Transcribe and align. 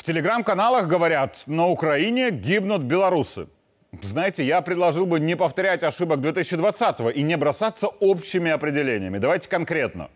В 0.00 0.02
телеграм-каналах 0.02 0.88
говорят, 0.88 1.42
на 1.44 1.68
Украине 1.68 2.30
гибнут 2.30 2.80
белорусы. 2.80 3.48
Знаете, 4.00 4.42
я 4.42 4.62
предложил 4.62 5.04
бы 5.04 5.20
не 5.20 5.36
повторять 5.36 5.82
ошибок 5.82 6.22
2020 6.22 7.14
и 7.14 7.22
не 7.22 7.36
бросаться 7.36 7.88
общими 7.88 8.50
определениями. 8.50 9.18
Давайте 9.18 9.50
конкретно. 9.50 10.08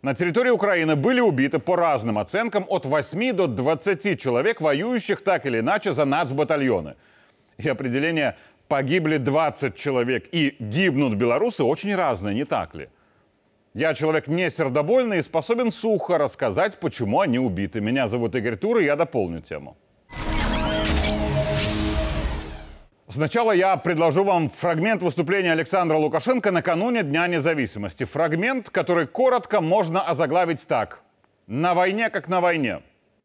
На 0.00 0.14
территории 0.14 0.50
Украины 0.50 0.94
были 0.94 1.18
убиты 1.18 1.58
по 1.58 1.74
разным 1.74 2.18
оценкам 2.18 2.66
от 2.68 2.86
8 2.86 3.32
до 3.32 3.48
20 3.48 4.20
человек, 4.20 4.60
воюющих 4.60 5.24
так 5.24 5.44
или 5.44 5.58
иначе 5.58 5.92
за 5.92 6.04
нацбатальоны. 6.04 6.94
И 7.58 7.68
определение 7.68 8.36
«погибли 8.68 9.16
20 9.16 9.74
человек» 9.74 10.28
и 10.30 10.54
«гибнут 10.60 11.14
белорусы» 11.14 11.64
очень 11.64 11.96
разные, 11.96 12.36
не 12.36 12.44
так 12.44 12.76
ли? 12.76 12.88
Я 13.76 13.92
человек 13.92 14.26
не 14.26 14.50
сердобольный 14.50 15.18
и 15.18 15.22
способен 15.22 15.70
сухо 15.70 16.16
рассказать, 16.16 16.80
почему 16.80 17.20
они 17.20 17.38
убиты. 17.38 17.82
Меня 17.82 18.08
зовут 18.08 18.34
Игорь 18.34 18.56
Тур, 18.56 18.78
и 18.78 18.86
я 18.86 18.96
дополню 18.96 19.42
тему. 19.42 19.76
Сначала 23.06 23.52
я 23.52 23.76
предложу 23.76 24.24
вам 24.24 24.48
фрагмент 24.48 25.02
выступления 25.02 25.52
Александра 25.52 25.98
Лукашенко 25.98 26.52
накануне 26.52 27.02
Дня 27.02 27.26
независимости. 27.26 28.04
Фрагмент, 28.04 28.70
который 28.70 29.06
коротко 29.06 29.60
можно 29.60 30.00
озаглавить 30.00 30.66
так. 30.66 31.02
«На 31.46 31.74
войне, 31.74 32.08
как 32.08 32.28
на 32.28 32.40
войне». 32.40 32.80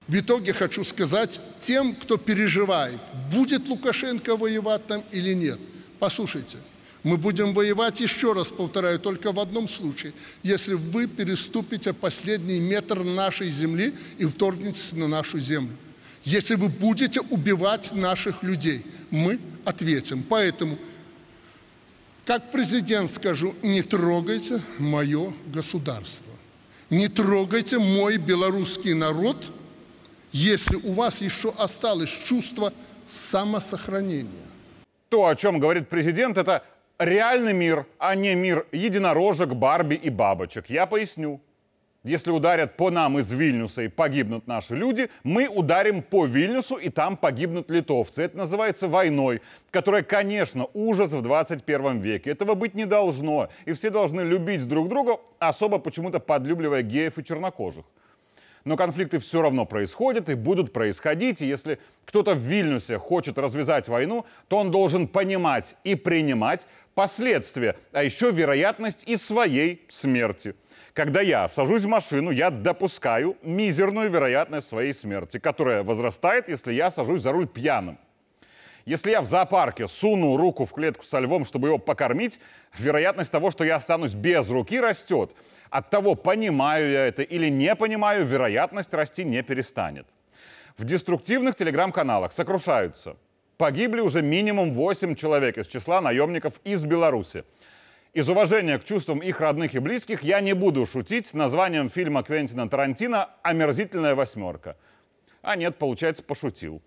В 0.09 0.19
итоге 0.19 0.51
хочу 0.51 0.83
сказать 0.83 1.39
тем, 1.59 1.95
кто 1.95 2.17
переживает, 2.17 2.99
будет 3.33 3.69
Лукашенко 3.69 4.35
воевать 4.35 4.85
там 4.85 5.01
или 5.11 5.33
нет. 5.33 5.59
Послушайте, 5.97 6.57
мы 7.03 7.17
будем 7.17 7.53
воевать, 7.53 7.99
еще 7.99 8.33
раз 8.33 8.51
повторяю, 8.51 8.99
только 8.99 9.31
в 9.31 9.39
одном 9.39 9.67
случае, 9.67 10.13
если 10.43 10.75
вы 10.75 11.07
переступите 11.07 11.93
последний 11.93 12.59
метр 12.59 13.03
нашей 13.03 13.49
земли 13.49 13.93
и 14.17 14.25
вторгнетесь 14.25 14.93
на 14.93 15.07
нашу 15.07 15.39
землю. 15.39 15.75
Если 16.23 16.53
вы 16.53 16.69
будете 16.69 17.21
убивать 17.21 17.91
наших 17.93 18.43
людей, 18.43 18.85
мы 19.09 19.39
ответим. 19.65 20.23
Поэтому, 20.23 20.77
как 22.25 22.51
президент 22.51 23.09
скажу, 23.09 23.55
не 23.63 23.81
трогайте 23.81 24.61
мое 24.77 25.33
государство. 25.47 26.31
Не 26.91 27.07
трогайте 27.07 27.79
мой 27.79 28.17
белорусский 28.17 28.93
народ, 28.93 29.51
если 30.31 30.75
у 30.75 30.93
вас 30.93 31.21
еще 31.21 31.51
осталось 31.57 32.09
чувство 32.09 32.71
самосохранения. 33.07 34.45
То, 35.09 35.25
о 35.25 35.35
чем 35.35 35.59
говорит 35.59 35.89
президент, 35.89 36.37
это 36.37 36.63
реальный 37.01 37.53
мир, 37.53 37.85
а 37.97 38.15
не 38.15 38.35
мир 38.35 38.65
единорожек, 38.71 39.49
Барби 39.49 39.95
и 39.95 40.09
бабочек. 40.09 40.69
Я 40.69 40.85
поясню. 40.85 41.41
Если 42.03 42.31
ударят 42.31 42.77
по 42.77 42.89
нам 42.89 43.19
из 43.19 43.31
Вильнюса 43.31 43.83
и 43.83 43.87
погибнут 43.87 44.47
наши 44.47 44.75
люди, 44.75 45.11
мы 45.23 45.47
ударим 45.47 46.01
по 46.01 46.25
Вильнюсу 46.25 46.77
и 46.77 46.89
там 46.89 47.15
погибнут 47.15 47.69
литовцы. 47.69 48.23
Это 48.23 48.37
называется 48.37 48.87
войной, 48.87 49.41
которая, 49.69 50.01
конечно, 50.01 50.67
ужас 50.73 51.13
в 51.13 51.21
21 51.21 51.99
веке. 51.99 52.31
Этого 52.31 52.55
быть 52.55 52.73
не 52.73 52.85
должно. 52.85 53.49
И 53.65 53.73
все 53.73 53.91
должны 53.91 54.21
любить 54.21 54.67
друг 54.67 54.89
друга, 54.89 55.17
особо 55.37 55.77
почему-то 55.77 56.19
подлюбливая 56.19 56.81
геев 56.81 57.19
и 57.19 57.23
чернокожих. 57.23 57.85
Но 58.63 58.77
конфликты 58.77 59.17
все 59.19 59.41
равно 59.41 59.65
происходят 59.65 60.29
и 60.29 60.35
будут 60.35 60.71
происходить. 60.71 61.41
И 61.41 61.47
если 61.47 61.79
кто-то 62.05 62.33
в 62.33 62.39
Вильнюсе 62.39 62.97
хочет 62.97 63.37
развязать 63.37 63.87
войну, 63.87 64.25
то 64.47 64.57
он 64.57 64.69
должен 64.69 65.07
понимать 65.07 65.75
и 65.83 65.95
принимать 65.95 66.67
последствия, 66.93 67.77
а 67.91 68.03
еще 68.03 68.31
вероятность 68.31 69.03
и 69.07 69.17
своей 69.17 69.85
смерти. 69.89 70.55
Когда 70.93 71.21
я 71.21 71.47
сажусь 71.47 71.83
в 71.83 71.87
машину, 71.87 72.31
я 72.31 72.51
допускаю 72.51 73.37
мизерную 73.41 74.09
вероятность 74.09 74.67
своей 74.67 74.93
смерти, 74.93 75.39
которая 75.39 75.83
возрастает, 75.83 76.49
если 76.49 76.73
я 76.73 76.91
сажусь 76.91 77.21
за 77.21 77.31
руль 77.31 77.47
пьяным. 77.47 77.97
Если 78.85 79.11
я 79.11 79.21
в 79.21 79.25
зоопарке 79.25 79.87
суну 79.87 80.37
руку 80.37 80.65
в 80.65 80.73
клетку 80.73 81.05
со 81.05 81.19
львом, 81.19 81.45
чтобы 81.45 81.69
его 81.69 81.77
покормить, 81.77 82.39
вероятность 82.77 83.31
того, 83.31 83.51
что 83.51 83.63
я 83.63 83.75
останусь 83.75 84.13
без 84.13 84.49
руки, 84.49 84.79
растет. 84.79 85.31
От 85.71 85.89
того, 85.89 86.15
понимаю 86.15 86.91
я 86.91 87.07
это 87.07 87.21
или 87.21 87.49
не 87.49 87.73
понимаю, 87.75 88.25
вероятность 88.25 88.93
расти 88.93 89.23
не 89.23 89.41
перестанет. 89.41 90.05
В 90.77 90.83
деструктивных 90.83 91.55
телеграм-каналах 91.55 92.33
сокрушаются. 92.33 93.15
Погибли 93.57 94.01
уже 94.01 94.21
минимум 94.21 94.73
8 94.73 95.15
человек 95.15 95.57
из 95.57 95.67
числа 95.67 96.01
наемников 96.01 96.59
из 96.65 96.83
Беларуси. 96.83 97.45
Из 98.13 98.27
уважения 98.27 98.77
к 98.79 98.83
чувствам 98.83 99.19
их 99.19 99.39
родных 99.39 99.73
и 99.73 99.79
близких 99.79 100.23
я 100.23 100.41
не 100.41 100.53
буду 100.53 100.85
шутить 100.85 101.33
названием 101.33 101.89
фильма 101.89 102.23
Квентина 102.23 102.67
Тарантино 102.67 103.29
«Омерзительная 103.41 104.13
восьмерка». 104.13 104.75
А 105.41 105.55
нет, 105.55 105.77
получается, 105.77 106.21
пошутил. 106.21 106.81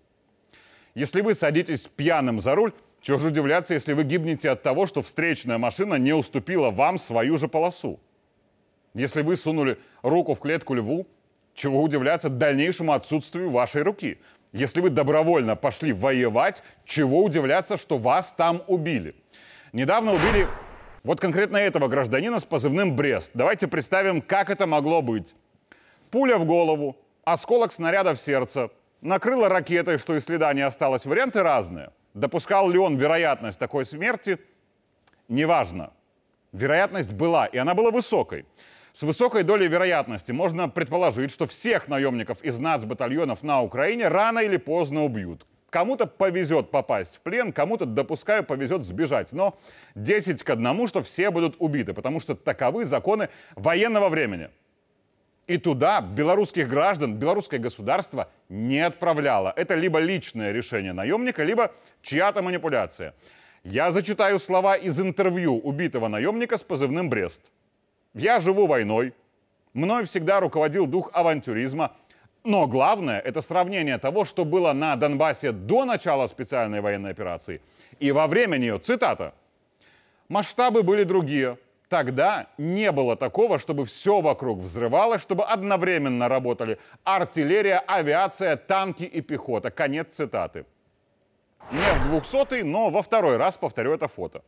Если 0.93 1.21
вы 1.21 1.33
садитесь 1.33 1.87
пьяным 1.87 2.39
за 2.39 2.53
руль, 2.53 2.71
чего 3.01 3.17
же 3.17 3.27
удивляться, 3.27 3.73
если 3.73 3.93
вы 3.93 4.03
гибнете 4.03 4.51
от 4.51 4.61
того, 4.61 4.85
что 4.85 5.01
встречная 5.01 5.57
машина 5.57 5.95
не 5.95 6.13
уступила 6.13 6.69
вам 6.69 6.99
свою 6.99 7.39
же 7.39 7.47
полосу? 7.47 7.99
Если 8.95 9.21
вы 9.21 9.35
сунули 9.35 9.77
руку 10.03 10.33
в 10.33 10.39
клетку 10.39 10.73
льву, 10.73 11.05
чего 11.53 11.83
удивляться 11.83 12.29
дальнейшему 12.29 12.93
отсутствию 12.93 13.49
вашей 13.49 13.83
руки? 13.83 14.19
Если 14.53 14.79
вы 14.79 14.89
добровольно 14.89 15.57
пошли 15.57 15.91
воевать, 15.91 16.63
чего 16.85 17.21
удивляться, 17.21 17.75
что 17.75 17.97
вас 17.97 18.33
там 18.37 18.63
убили? 18.67 19.13
Недавно 19.73 20.13
убили 20.13 20.47
вот 21.03 21.19
конкретно 21.19 21.57
этого 21.57 21.89
гражданина 21.89 22.39
с 22.39 22.45
позывным 22.45 22.95
«Брест». 22.95 23.31
Давайте 23.33 23.67
представим, 23.67 24.21
как 24.21 24.49
это 24.49 24.65
могло 24.65 25.01
быть. 25.01 25.35
Пуля 26.09 26.37
в 26.37 26.45
голову, 26.45 26.95
осколок 27.25 27.73
снаряда 27.73 28.15
в 28.15 28.21
сердце, 28.21 28.69
накрыла 29.01 29.49
ракетой, 29.49 29.97
что 29.97 30.15
и 30.15 30.21
следа 30.21 30.53
не 30.53 30.61
осталось. 30.61 31.05
Варианты 31.05 31.43
разные. 31.43 31.91
Допускал 32.13 32.69
ли 32.69 32.77
он 32.77 32.95
вероятность 32.95 33.59
такой 33.59 33.85
смерти? 33.85 34.39
Неважно. 35.27 35.91
Вероятность 36.53 37.11
была, 37.11 37.45
и 37.45 37.57
она 37.57 37.73
была 37.73 37.91
высокой. 37.91 38.45
С 38.95 39.01
высокой 39.01 39.43
долей 39.43 39.67
вероятности 39.67 40.31
можно 40.31 40.69
предположить, 40.69 41.29
что 41.29 41.45
всех 41.45 41.89
наемников 41.89 42.41
из 42.41 42.57
нацбатальонов 42.57 43.43
на 43.43 43.61
Украине 43.61 44.07
рано 44.07 44.39
или 44.39 44.55
поздно 44.55 45.03
убьют. 45.03 45.45
Кому-то 45.69 46.07
повезет 46.07 46.71
попасть 46.71 47.17
в 47.17 47.19
плен, 47.19 47.51
кому-то, 47.51 47.85
допускаю, 47.85 48.45
повезет 48.45 48.83
сбежать. 48.83 49.33
Но 49.33 49.59
10 49.95 50.43
к 50.43 50.49
одному, 50.49 50.87
что 50.87 51.01
все 51.01 51.29
будут 51.29 51.57
убиты, 51.59 51.93
потому 51.93 52.21
что 52.21 52.35
таковы 52.35 52.85
законы 52.85 53.27
военного 53.57 54.07
времени. 54.07 54.49
И 55.45 55.57
туда 55.57 55.99
белорусских 55.99 56.69
граждан, 56.69 57.15
белорусское 57.15 57.59
государство 57.59 58.29
не 58.47 58.79
отправляло. 58.79 59.51
Это 59.57 59.75
либо 59.75 59.99
личное 59.99 60.53
решение 60.53 60.93
наемника, 60.93 61.43
либо 61.43 61.73
чья-то 62.01 62.41
манипуляция. 62.41 63.13
Я 63.65 63.91
зачитаю 63.91 64.39
слова 64.39 64.77
из 64.77 64.97
интервью 65.01 65.59
убитого 65.59 66.07
наемника 66.07 66.55
с 66.55 66.63
позывным 66.63 67.09
«Брест». 67.09 67.41
«Я 68.15 68.39
живу 68.39 68.65
войной. 68.65 69.13
Мной 69.73 70.05
всегда 70.05 70.39
руководил 70.39 70.87
дух 70.87 71.11
авантюризма– 71.13 71.91
но 72.45 72.67
главное– 72.67 73.19
это 73.25 73.41
сравнение 73.41 73.97
того, 73.97 74.23
что 74.23 74.45
было 74.45 74.71
на 74.71 74.95
Донбассе 74.95 75.51
до 75.51 75.83
начала 75.83 76.27
специальной 76.27 76.79
военной 76.79 77.09
операции 77.09 77.59
и 77.99 78.11
во 78.11 78.27
время 78.27 78.57
нее. 78.57 78.77
Цитата. 78.77 79.33
«Масштабы 80.29 80.83
были 80.83 81.03
другие. 81.03 81.57
Тогда 81.89 82.47
не 82.59 82.91
было 82.91 83.15
такого, 83.15 83.57
чтобы 83.57 83.85
все 83.85 84.21
вокруг 84.21 84.59
взрывалось, 84.59 85.23
чтобы 85.23 85.43
одновременно 85.43 86.29
работали 86.29 86.77
артиллерия, 87.03 87.79
авиация, 87.79 88.57
танки 88.57 89.03
и 89.03 89.21
пехота». 89.21 89.71
Конец 89.71 90.13
цитаты. 90.13 90.65
Не 91.71 91.99
в 91.99 92.09
двухсотый, 92.09 92.61
но 92.61 92.91
во 92.91 93.01
второй 93.01 93.37
раз 93.37 93.57
повторю 93.57 93.93
это 93.93 94.07
фото. 94.07 94.43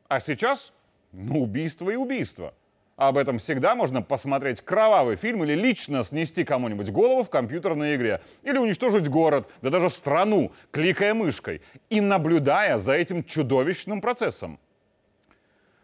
а 0.09 0.19
сейчас, 0.19 0.73
ну, 1.13 1.43
убийство 1.43 1.89
и 1.89 1.95
убийство. 1.95 2.53
Об 3.01 3.17
этом 3.17 3.39
всегда 3.39 3.73
можно 3.73 4.03
посмотреть 4.03 4.61
кровавый 4.61 5.15
фильм 5.15 5.43
или 5.43 5.55
лично 5.55 6.03
снести 6.03 6.43
кому-нибудь 6.43 6.91
голову 6.91 7.23
в 7.23 7.31
компьютерной 7.31 7.95
игре. 7.95 8.21
Или 8.43 8.59
уничтожить 8.59 9.09
город, 9.09 9.49
да 9.63 9.71
даже 9.71 9.89
страну, 9.89 10.51
кликая 10.69 11.15
мышкой 11.15 11.63
и 11.89 11.99
наблюдая 11.99 12.77
за 12.77 12.93
этим 12.93 13.23
чудовищным 13.23 14.01
процессом. 14.01 14.59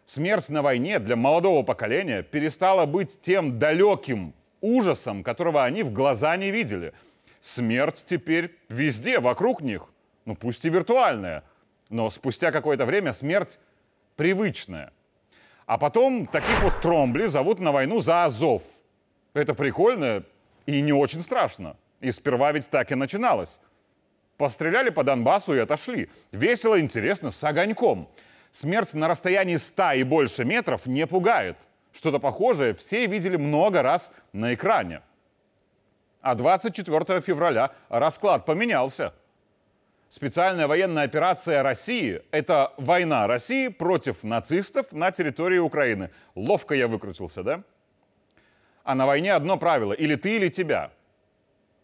Смерть 0.06 0.48
на 0.48 0.62
войне 0.62 1.00
для 1.00 1.16
молодого 1.16 1.64
поколения 1.64 2.22
перестала 2.22 2.86
быть 2.86 3.20
тем 3.20 3.58
далеким 3.58 4.32
ужасом, 4.60 5.24
которого 5.24 5.64
они 5.64 5.82
в 5.82 5.92
глаза 5.92 6.36
не 6.36 6.52
видели. 6.52 6.92
Смерть 7.40 8.04
теперь 8.06 8.54
везде, 8.68 9.18
вокруг 9.18 9.60
них. 9.60 9.86
Ну 10.24 10.36
пусть 10.36 10.64
и 10.64 10.70
виртуальная, 10.70 11.42
но 11.90 12.10
спустя 12.10 12.52
какое-то 12.52 12.86
время 12.86 13.12
смерть 13.12 13.58
привычная. 14.14 14.92
А 15.68 15.76
потом 15.76 16.26
таких 16.26 16.62
вот 16.62 16.80
тромбли 16.80 17.26
зовут 17.26 17.60
на 17.60 17.72
войну 17.72 18.00
за 18.00 18.24
Азов. 18.24 18.62
Это 19.34 19.52
прикольно 19.52 20.24
и 20.64 20.80
не 20.80 20.94
очень 20.94 21.20
страшно. 21.20 21.76
И 22.00 22.10
сперва 22.10 22.52
ведь 22.52 22.70
так 22.70 22.90
и 22.90 22.94
начиналось. 22.94 23.60
Постреляли 24.38 24.88
по 24.88 25.04
Донбассу 25.04 25.54
и 25.54 25.58
отошли. 25.58 26.08
Весело, 26.32 26.80
интересно, 26.80 27.30
с 27.30 27.44
огоньком 27.44 28.08
смерть 28.50 28.94
на 28.94 29.08
расстоянии 29.08 29.58
100 29.58 29.92
и 29.92 30.02
больше 30.04 30.46
метров 30.46 30.86
не 30.86 31.06
пугает. 31.06 31.58
Что-то 31.92 32.18
похожее 32.18 32.72
все 32.72 33.06
видели 33.06 33.36
много 33.36 33.82
раз 33.82 34.10
на 34.32 34.54
экране. 34.54 35.02
А 36.22 36.34
24 36.34 37.20
февраля 37.20 37.72
расклад 37.90 38.46
поменялся. 38.46 39.12
Специальная 40.10 40.66
военная 40.66 41.04
операция 41.04 41.62
России– 41.62 42.22
это 42.30 42.72
война 42.78 43.26
России 43.26 43.68
против 43.68 44.24
нацистов 44.24 44.90
на 44.92 45.10
территории 45.10 45.58
Украины. 45.58 46.08
Ловко 46.34 46.74
я 46.74 46.88
выкрутился, 46.88 47.42
да? 47.42 47.62
А 48.84 48.94
на 48.94 49.06
войне 49.06 49.34
одно 49.34 49.58
правило– 49.58 49.92
или 49.92 50.16
ты, 50.16 50.36
или 50.36 50.48
тебя. 50.48 50.92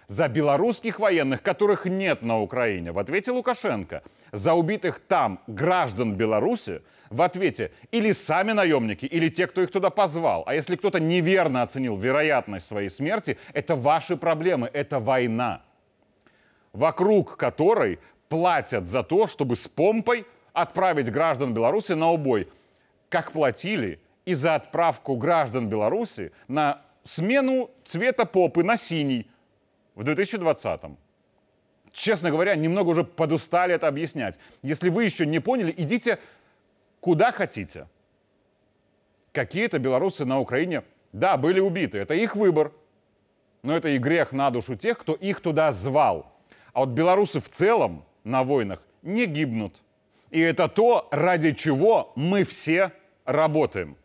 за 0.08 0.28
белорусских 0.28 0.98
военных, 0.98 1.42
которых 1.42 1.86
нет 1.86 2.22
на 2.22 2.40
Украине, 2.40 2.92
в 2.92 2.98
ответе 2.98 3.30
Лукашенко, 3.30 4.02
за 4.32 4.54
убитых 4.54 5.00
там 5.00 5.40
граждан 5.46 6.14
Беларуси, 6.14 6.82
в 7.10 7.22
ответе 7.22 7.72
или 7.90 8.12
сами 8.12 8.52
наемники, 8.52 9.06
или 9.06 9.28
те, 9.28 9.46
кто 9.46 9.62
их 9.62 9.70
туда 9.70 9.90
позвал. 9.90 10.44
А 10.46 10.54
если 10.54 10.76
кто-то 10.76 11.00
неверно 11.00 11.62
оценил 11.62 11.96
вероятность 11.96 12.66
своей 12.66 12.90
смерти, 12.90 13.38
это 13.52 13.76
ваши 13.76 14.16
проблемы, 14.16 14.68
это 14.72 14.98
война, 14.98 15.62
вокруг 16.74 17.38
которой 17.38 17.98
платят 18.28 18.88
за 18.88 19.02
то, 19.02 19.26
чтобы 19.26 19.56
с 19.56 19.66
помпой 19.66 20.26
отправить 20.52 21.10
граждан 21.10 21.54
Беларуси 21.54 21.92
на 21.92 22.10
убой, 22.10 22.48
как 23.08 23.32
платили 23.32 23.98
и 24.26 24.34
за 24.34 24.56
отправку 24.56 25.16
граждан 25.16 25.68
Беларуси 25.68 26.32
на 26.48 26.82
смену 27.04 27.70
цвета 27.86 28.26
попы 28.26 28.62
на 28.62 28.76
синий– 28.76 29.30
в 29.94 30.02
2020-м. 30.02 30.96
Честно 31.92 32.30
говоря, 32.30 32.56
немного 32.56 32.90
уже 32.90 33.04
подустали 33.04 33.74
это 33.74 33.86
объяснять. 33.86 34.38
Если 34.62 34.88
вы 34.88 35.04
еще 35.04 35.26
не 35.26 35.38
поняли, 35.38 35.72
идите 35.76 36.18
куда 37.00 37.30
хотите. 37.30 37.88
Какие-то 39.32 39.78
белорусы 39.78 40.24
на 40.24 40.40
Украине, 40.40 40.82
да, 41.12 41.36
были 41.36 41.60
убиты. 41.60 41.98
Это 41.98 42.14
их 42.14 42.34
выбор. 42.34 42.72
Но 43.62 43.76
это 43.76 43.88
и 43.88 43.98
грех 43.98 44.32
на 44.32 44.50
душу 44.50 44.74
тех, 44.74 44.98
кто 44.98 45.14
их 45.14 45.40
туда 45.40 45.72
звал. 45.72 46.33
А 46.74 46.80
вот 46.80 46.90
белорусы 46.90 47.40
в 47.40 47.48
целом 47.48 48.04
на 48.24 48.42
войнах 48.42 48.82
не 49.02 49.26
гибнут. 49.26 49.82
И 50.30 50.40
это 50.40 50.68
то, 50.68 51.08
ради 51.12 51.52
чего 51.52 52.12
мы 52.16 52.42
все 52.44 52.92
работаем. 53.24 53.96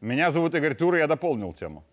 Меня 0.00 0.30
зовут 0.30 0.54
Игорь 0.54 0.74
Тур, 0.74 0.96
и 0.96 0.98
я 0.98 1.06
дополнил 1.06 1.52
тему. 1.52 1.84